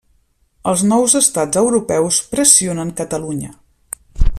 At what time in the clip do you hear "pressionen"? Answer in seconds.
2.33-2.93